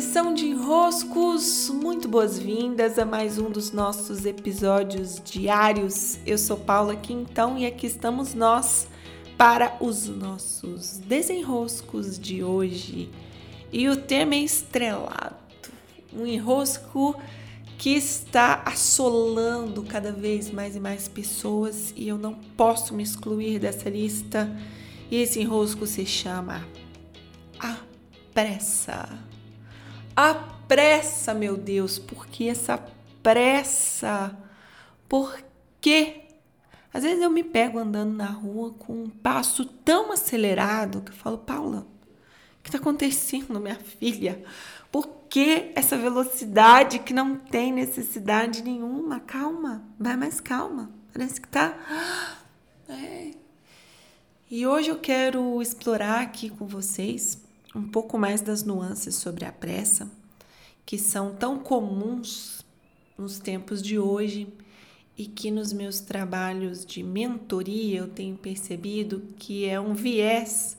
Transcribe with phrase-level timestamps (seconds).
[0.00, 6.20] sessão de enroscos, muito boas-vindas a mais um dos nossos episódios diários.
[6.24, 8.86] Eu sou Paula Quintão e aqui estamos nós
[9.36, 13.10] para os nossos desenroscos de hoje.
[13.72, 15.34] E o tema é estrelado,
[16.12, 17.20] um enrosco
[17.76, 23.58] que está assolando cada vez mais e mais pessoas e eu não posso me excluir
[23.58, 24.48] dessa lista.
[25.10, 26.64] E esse enrosco se chama
[27.58, 27.78] a
[28.32, 29.27] pressa.
[30.20, 32.76] A pressa, meu Deus, por que essa
[33.22, 34.36] pressa?
[35.08, 35.40] Por
[35.80, 36.22] quê?
[36.92, 41.14] Às vezes eu me pego andando na rua com um passo tão acelerado que eu
[41.14, 41.86] falo, Paula,
[42.58, 44.42] o que está acontecendo, minha filha?
[44.90, 49.20] Por que essa velocidade que não tem necessidade nenhuma?
[49.20, 50.90] Calma, vai mais calma.
[51.12, 51.78] Parece que tá.
[52.90, 53.32] É.
[54.50, 57.38] E hoje eu quero explorar aqui com vocês
[57.74, 60.10] um pouco mais das nuances sobre a pressa,
[60.88, 62.64] que são tão comuns
[63.18, 64.48] nos tempos de hoje
[65.18, 70.78] e que nos meus trabalhos de mentoria eu tenho percebido que é um viés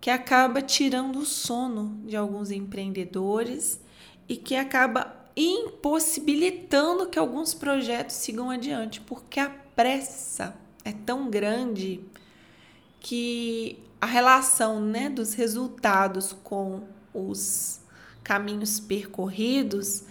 [0.00, 3.80] que acaba tirando o sono de alguns empreendedores
[4.28, 12.00] e que acaba impossibilitando que alguns projetos sigam adiante, porque a pressa é tão grande
[13.00, 17.81] que a relação né, dos resultados com os
[18.22, 20.04] caminhos percorridos,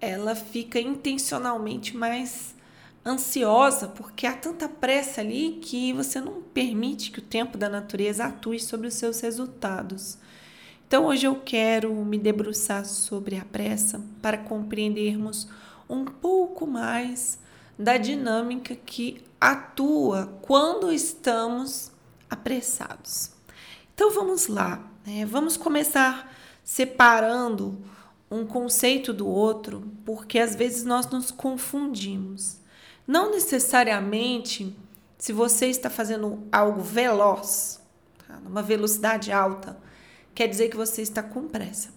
[0.00, 2.54] ela fica intencionalmente mais
[3.04, 8.24] ansiosa, porque há tanta pressa ali que você não permite que o tempo da natureza
[8.24, 10.18] atue sobre os seus resultados.
[10.86, 15.48] Então, hoje eu quero me debruçar sobre a pressa para compreendermos
[15.88, 17.38] um pouco mais
[17.78, 21.90] da dinâmica que atua quando estamos
[22.30, 23.30] apressados.
[23.94, 25.26] Então vamos lá, né?
[25.26, 26.32] vamos começar
[26.62, 27.78] separando
[28.30, 32.56] um conceito do outro, porque às vezes nós nos confundimos.
[33.06, 34.76] Não necessariamente
[35.18, 37.80] se você está fazendo algo veloz,
[38.26, 38.36] tá?
[38.42, 39.78] numa velocidade alta,
[40.34, 41.90] quer dizer que você está com pressa.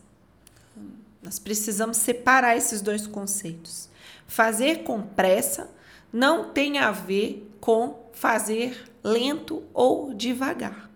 [1.23, 3.90] Nós precisamos separar esses dois conceitos.
[4.28, 5.69] Fazer com pressa
[6.13, 10.90] não tem a ver com fazer lento ou devagar,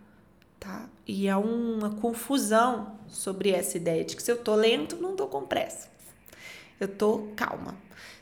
[0.60, 0.88] tá?
[1.08, 5.28] E há uma confusão sobre essa ideia de que se eu tô lento, não tô
[5.28, 5.90] com pressa.
[6.80, 7.76] Eu tô calma.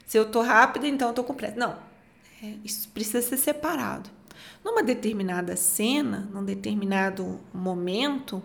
[0.05, 1.57] Se eu tô rápida, então eu tô com pressa.
[1.57, 1.77] Não.
[2.43, 4.09] É, isso precisa ser separado.
[4.63, 8.41] Numa determinada cena, num determinado momento,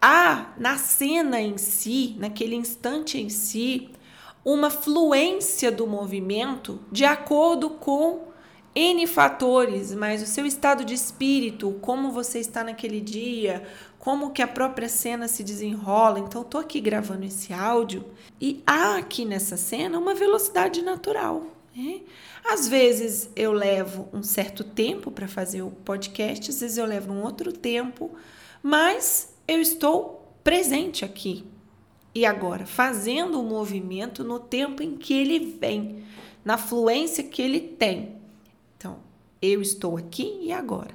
[0.00, 3.90] há na cena em si, naquele instante em si,
[4.44, 8.33] uma fluência do movimento de acordo com
[8.74, 13.62] N fatores, mas o seu estado de espírito, como você está naquele dia,
[13.98, 16.18] como que a própria cena se desenrola.
[16.18, 18.04] Então, estou aqui gravando esse áudio
[18.40, 21.46] e há aqui nessa cena uma velocidade natural.
[21.74, 22.00] Né?
[22.44, 27.12] Às vezes eu levo um certo tempo para fazer o podcast, às vezes eu levo
[27.12, 28.10] um outro tempo,
[28.62, 31.44] mas eu estou presente aqui
[32.14, 36.04] e agora, fazendo o movimento no tempo em que ele vem,
[36.44, 38.16] na fluência que ele tem.
[39.44, 40.94] Eu estou aqui e agora.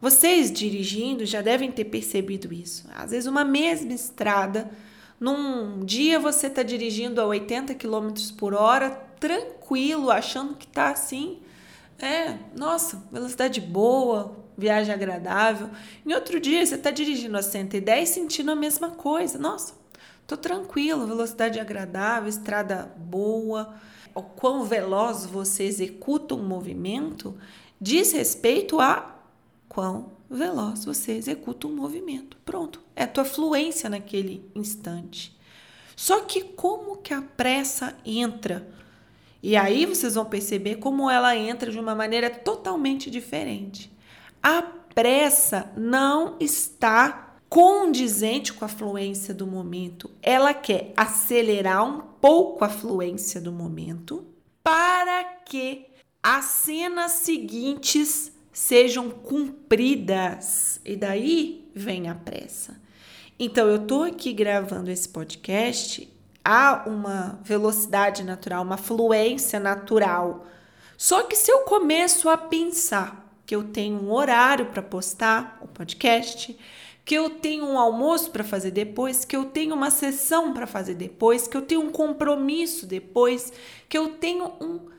[0.00, 2.86] Vocês dirigindo já devem ter percebido isso.
[2.94, 4.70] Às vezes, uma mesma estrada,
[5.18, 11.38] num dia você está dirigindo a 80 km por hora, tranquilo, achando que está assim.
[11.98, 15.70] É, nossa, velocidade boa, viagem agradável.
[16.04, 19.38] Em outro dia, você está dirigindo a 110 sentindo a mesma coisa.
[19.38, 19.74] Nossa,
[20.26, 23.74] tô tranquilo, velocidade agradável, estrada boa.
[24.14, 27.34] O quão veloz você executa um movimento
[27.80, 29.16] diz respeito a
[29.68, 32.36] quão veloz você executa um movimento.
[32.44, 35.36] Pronto, é a tua fluência naquele instante.
[35.96, 38.66] Só que como que a pressa entra?
[39.42, 43.92] E aí vocês vão perceber como ela entra de uma maneira totalmente diferente.
[44.42, 50.10] A pressa não está condizente com a fluência do momento.
[50.22, 54.26] Ela quer acelerar um pouco a fluência do momento
[54.62, 55.86] para que
[56.24, 60.80] as cenas seguintes sejam cumpridas.
[60.82, 62.80] E daí vem a pressa.
[63.38, 66.10] Então, eu tô aqui gravando esse podcast,
[66.42, 70.46] há uma velocidade natural, uma fluência natural.
[70.96, 75.68] Só que se eu começo a pensar que eu tenho um horário para postar o
[75.68, 76.58] podcast,
[77.04, 80.94] que eu tenho um almoço para fazer depois, que eu tenho uma sessão para fazer
[80.94, 83.52] depois, que eu tenho um compromisso depois,
[83.90, 84.94] que eu tenho um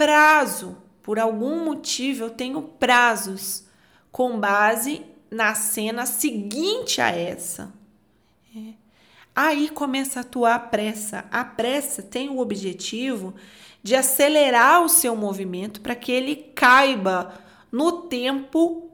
[0.00, 0.78] prazo.
[1.02, 3.64] Por algum motivo, eu tenho prazos
[4.10, 7.70] com base na cena seguinte a essa.
[8.56, 8.72] É.
[9.36, 11.26] Aí começa a atuar a pressa.
[11.30, 13.34] A pressa tem o objetivo
[13.82, 17.34] de acelerar o seu movimento para que ele caiba
[17.70, 18.90] no tempo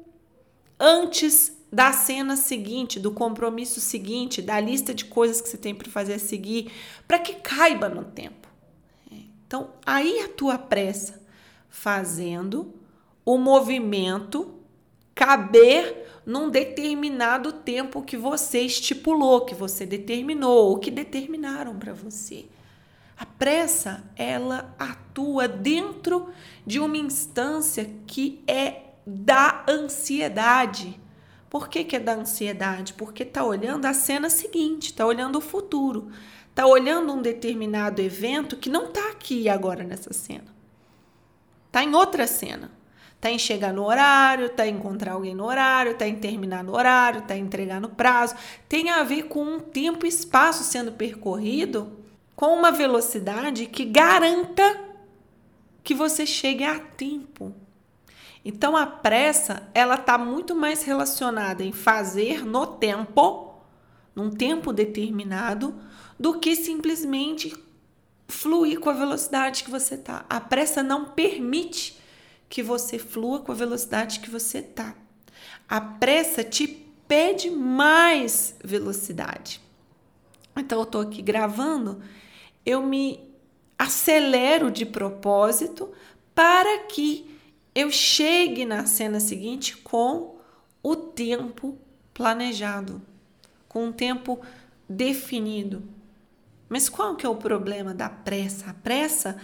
[0.78, 5.88] antes da cena seguinte, do compromisso seguinte, da lista de coisas que você tem para
[5.88, 6.72] fazer a seguir,
[7.06, 8.45] para que caiba no tempo.
[9.46, 11.22] Então, aí a tua pressa,
[11.69, 12.75] fazendo
[13.25, 14.54] o movimento
[15.14, 22.46] caber num determinado tempo que você estipulou, que você determinou, ou que determinaram para você.
[23.16, 26.28] A pressa, ela atua dentro
[26.66, 31.00] de uma instância que é da ansiedade.
[31.49, 32.92] Por que, que é da ansiedade?
[32.92, 36.10] Porque está olhando a cena seguinte, está olhando o futuro,
[36.56, 40.56] está olhando um determinado evento que não está aqui agora nessa cena.
[41.66, 42.72] Está em outra cena.
[43.14, 46.74] Está em chegar no horário, está em encontrar alguém no horário, está em terminar no
[46.74, 48.36] horário, está em entregar no prazo.
[48.66, 51.92] Tem a ver com um tempo e espaço sendo percorrido
[52.34, 54.80] com uma velocidade que garanta
[55.84, 57.54] que você chegue a tempo.
[58.42, 63.45] Então a pressa, ela está muito mais relacionada em fazer no tempo,
[64.16, 65.78] num tempo determinado,
[66.18, 67.54] do que simplesmente
[68.26, 70.24] fluir com a velocidade que você tá.
[70.28, 72.00] A pressa não permite
[72.48, 74.94] que você flua com a velocidade que você tá.
[75.68, 76.66] A pressa te
[77.06, 79.60] pede mais velocidade.
[80.56, 82.00] Então eu tô aqui gravando,
[82.64, 83.20] eu me
[83.78, 85.92] acelero de propósito
[86.34, 87.30] para que
[87.74, 90.38] eu chegue na cena seguinte com
[90.82, 91.78] o tempo
[92.14, 93.02] planejado,
[93.76, 94.40] com um tempo
[94.88, 95.82] definido.
[96.67, 98.70] Mas qual que é o problema da pressa?
[98.70, 99.37] A pressa,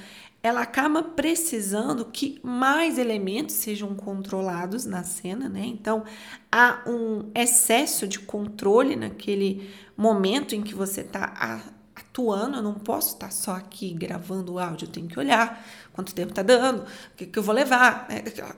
[0.42, 5.66] ela acaba precisando que mais elementos sejam controlados na cena, né?
[5.66, 6.04] Então,
[6.50, 11.60] há um excesso de controle naquele momento em que você está
[11.94, 15.62] atuando, eu não posso estar só aqui gravando o áudio, eu tenho que olhar
[15.92, 18.08] quanto tempo está dando, o que, que eu vou levar.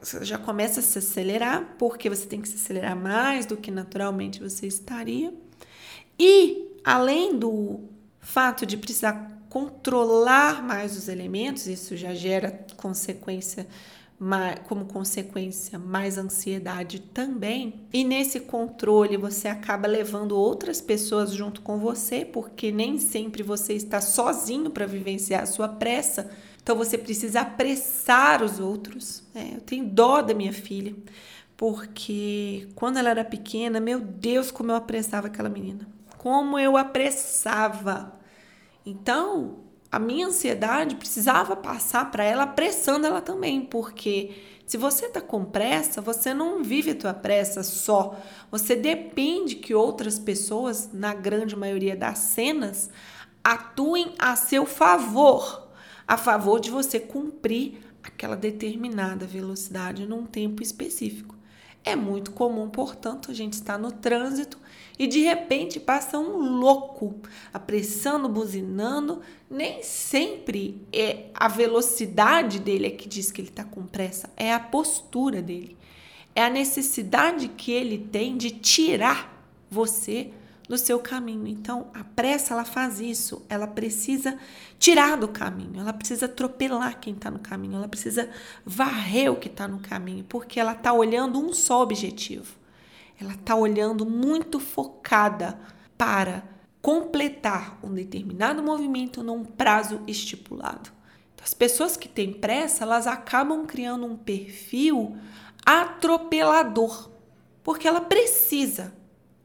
[0.01, 3.73] Você já começa a se acelerar, porque você tem que se acelerar mais do que
[3.73, 5.35] naturalmente você estaria.
[6.19, 7.81] E, além do
[8.21, 13.67] fato de precisar controlar mais os elementos, isso já gera consequência
[14.67, 17.81] como consequência mais ansiedade também.
[17.93, 23.75] E nesse controle você acaba levando outras pessoas junto com você, porque nem sempre você
[23.75, 26.31] está sozinho para vivenciar a sua pressa.
[26.63, 29.23] Então você precisa apressar os outros.
[29.35, 30.95] É, eu tenho dó da minha filha,
[31.57, 35.87] porque quando ela era pequena, meu Deus, como eu apressava aquela menina.
[36.25, 38.19] Como eu apressava.
[38.87, 39.59] Então,
[39.93, 44.35] a minha ansiedade precisava passar para ela, apressando ela também, porque
[44.65, 48.19] se você está com pressa, você não vive a tua pressa só.
[48.51, 52.89] Você depende que outras pessoas, na grande maioria das cenas,
[53.45, 55.69] atuem a seu favor,
[56.09, 61.37] a favor de você cumprir aquela determinada velocidade num tempo específico.
[61.85, 64.64] É muito comum, portanto, a gente estar no trânsito
[64.99, 67.17] e de repente passa um louco
[67.53, 69.21] apressando, buzinando.
[69.51, 74.53] Nem sempre é a velocidade dele é que diz que ele está com pressa, é
[74.53, 75.77] a postura dele,
[76.35, 80.31] é a necessidade que ele tem de tirar você
[80.69, 81.47] do seu caminho.
[81.47, 84.39] Então, a pressa ela faz isso, ela precisa
[84.79, 88.31] tirar do caminho, ela precisa atropelar quem está no caminho, ela precisa
[88.65, 92.64] varrer o que está no caminho, porque ela está olhando um só objetivo.
[93.21, 95.59] Ela está olhando muito focada
[95.97, 96.43] para
[96.83, 100.91] completar um determinado movimento num prazo estipulado.
[101.35, 105.17] Então, as pessoas que têm pressa, elas acabam criando um perfil
[105.65, 107.11] atropelador,
[107.63, 108.93] porque ela precisa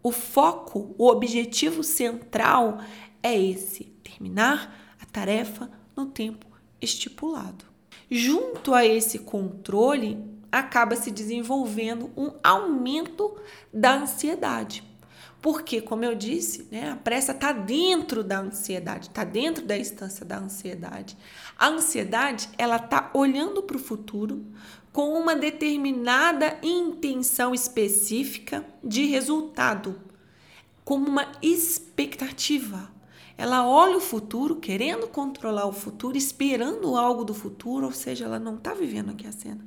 [0.01, 2.79] o foco, o objetivo central
[3.21, 6.45] é esse: terminar a tarefa no tempo
[6.81, 7.65] estipulado.
[8.09, 10.17] Junto a esse controle,
[10.51, 13.35] acaba se desenvolvendo um aumento
[13.73, 14.83] da ansiedade.
[15.41, 20.25] Porque, como eu disse, né, a pressa está dentro da ansiedade, está dentro da instância
[20.25, 21.17] da ansiedade.
[21.57, 24.45] A ansiedade, ela está olhando para o futuro
[24.91, 30.01] com uma determinada intenção específica de resultado,
[30.83, 32.91] como uma expectativa.
[33.37, 38.39] Ela olha o futuro, querendo controlar o futuro, esperando algo do futuro, ou seja, ela
[38.39, 39.65] não está vivendo aqui a cena.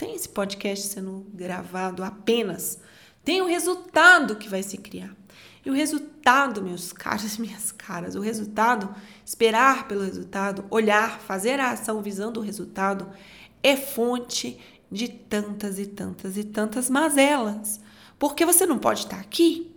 [0.00, 2.78] Tem esse podcast sendo gravado apenas.
[3.22, 5.14] Tem o resultado que vai se criar.
[5.62, 8.94] E o resultado, meus caros minhas caras, o resultado,
[9.26, 13.10] esperar pelo resultado, olhar, fazer a ação visando o resultado,
[13.62, 14.58] é fonte
[14.90, 17.78] de tantas e tantas e tantas mazelas.
[18.18, 19.70] Porque você não pode estar aqui,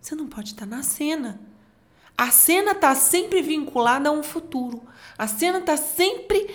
[0.00, 1.40] você não pode estar na cena.
[2.16, 4.84] A cena está sempre vinculada a um futuro.
[5.18, 6.48] A cena está sempre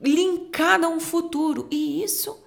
[0.00, 1.66] linkada a um futuro.
[1.70, 2.38] E isso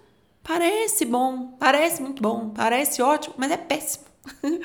[0.43, 4.05] parece bom, parece muito bom, parece ótimo, mas é péssimo.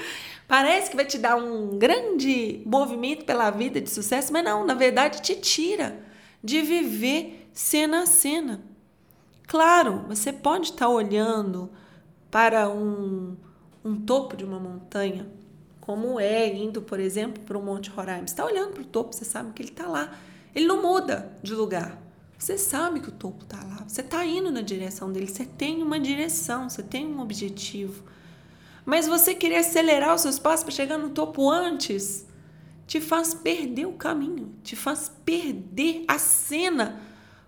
[0.46, 4.74] parece que vai te dar um grande movimento pela vida de sucesso, mas não, na
[4.74, 5.98] verdade te tira
[6.42, 8.62] de viver cena a cena.
[9.46, 11.70] Claro, você pode estar olhando
[12.30, 13.36] para um,
[13.84, 15.26] um topo de uma montanha,
[15.80, 18.26] como é indo, por exemplo, para o Monte Roraima.
[18.26, 20.18] Você está olhando para o topo, você sabe que ele está lá.
[20.54, 22.05] Ele não muda de lugar.
[22.38, 23.84] Você sabe que o topo está lá.
[23.86, 25.26] Você está indo na direção dele.
[25.26, 28.04] Você tem uma direção, você tem um objetivo.
[28.84, 32.26] Mas você querer acelerar os seus passos para chegar no topo antes
[32.86, 37.00] te faz perder o caminho, te faz perder a cena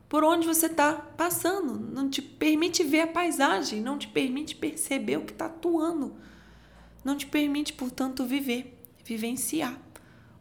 [0.09, 1.79] por onde você está passando.
[1.79, 6.17] Não te permite ver a paisagem, não te permite perceber o que está atuando.
[7.05, 9.79] Não te permite, portanto, viver, vivenciar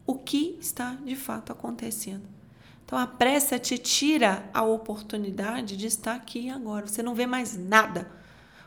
[0.04, 2.37] o que está de fato acontecendo.
[2.88, 6.86] Então a pressa te tira a oportunidade de estar aqui agora.
[6.86, 8.10] Você não vê mais nada.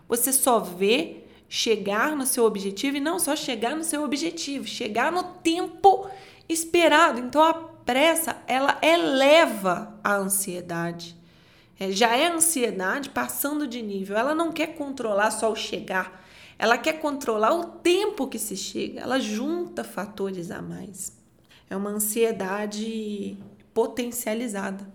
[0.07, 5.11] Você só vê chegar no seu objetivo e não só chegar no seu objetivo, chegar
[5.11, 6.07] no tempo
[6.47, 7.19] esperado.
[7.19, 11.17] Então a pressa, ela eleva a ansiedade.
[11.79, 14.15] É, já é ansiedade passando de nível.
[14.15, 16.23] Ela não quer controlar só o chegar.
[16.59, 19.01] Ela quer controlar o tempo que se chega.
[19.01, 21.19] Ela junta fatores a mais.
[21.67, 23.35] É uma ansiedade
[23.73, 24.91] potencializada.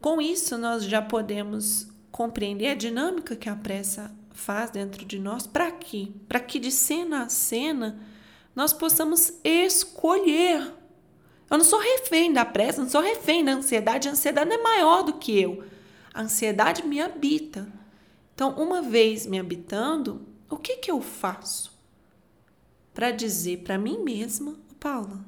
[0.00, 5.46] Com isso, nós já podemos compreender a dinâmica que a pressa faz dentro de nós.
[5.46, 6.08] Para quê?
[6.28, 8.00] Para que de cena a cena
[8.54, 10.72] nós possamos escolher
[11.52, 14.08] eu não sou refém da pressa, não sou refém da ansiedade.
[14.08, 15.62] A ansiedade é maior do que eu.
[16.14, 17.70] A ansiedade me habita.
[18.34, 21.78] Então, uma vez me habitando, o que, que eu faço?
[22.94, 25.22] Para dizer para mim mesma, Paula,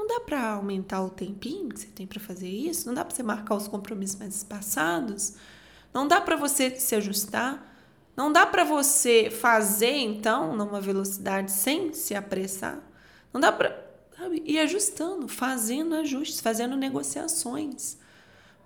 [0.00, 2.86] não dá para aumentar o tempinho que você tem para fazer isso?
[2.86, 5.34] Não dá para você marcar os compromissos mais espaçados?
[5.92, 7.66] Não dá para você se ajustar?
[8.16, 12.80] Não dá para você fazer então numa velocidade sem se apressar?
[13.32, 13.90] Não dá para?
[14.44, 17.98] E ajustando, fazendo ajustes, fazendo negociações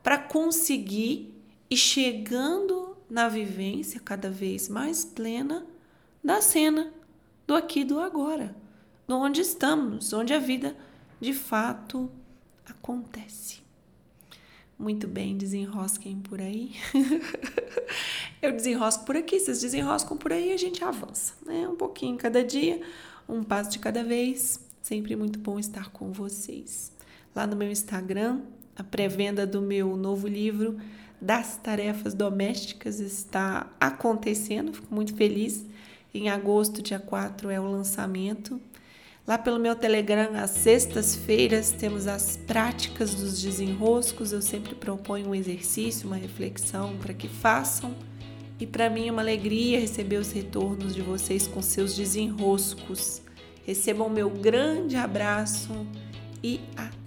[0.02, 1.34] para conseguir
[1.68, 5.64] e chegando na vivência cada vez mais plena
[6.22, 6.92] da cena
[7.46, 8.54] do aqui do agora,
[9.06, 10.76] de onde estamos, onde a vida
[11.24, 12.10] de fato
[12.66, 13.62] acontece.
[14.78, 16.72] Muito bem, desenrosquem por aí.
[18.42, 21.66] Eu desenrosco por aqui, vocês desenroscam por aí e a gente avança, né?
[21.66, 22.80] Um pouquinho cada dia,
[23.26, 24.60] um passo de cada vez.
[24.82, 26.92] Sempre muito bom estar com vocês.
[27.34, 28.42] Lá no meu Instagram,
[28.76, 30.78] a pré-venda do meu novo livro
[31.18, 35.64] das tarefas domésticas está acontecendo, fico muito feliz.
[36.12, 38.60] Em agosto, dia 4, é o lançamento.
[39.26, 44.32] Lá pelo meu Telegram, às sextas-feiras, temos as práticas dos desenroscos.
[44.32, 47.94] Eu sempre proponho um exercício, uma reflexão para que façam.
[48.60, 53.22] E para mim é uma alegria receber os retornos de vocês com seus desenroscos.
[53.64, 55.72] Recebam meu grande abraço
[56.42, 57.03] e até